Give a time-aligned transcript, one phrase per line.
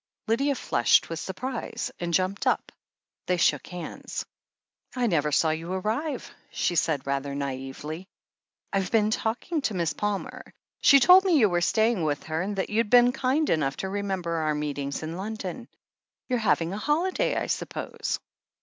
[0.25, 2.71] Lydia flushed with surprise and jumped up.
[3.27, 4.25] They shook hands.
[4.95, 8.07] "I never saw you arrive," she said rather naively.
[8.73, 10.43] "Fve been talking to Miss Palmer.
[10.81, 13.89] She told me you were staying with her, and that you'd been kind enough to
[13.89, 15.67] remember our meetings in London.
[16.27, 18.19] You're having a holiday, I suppose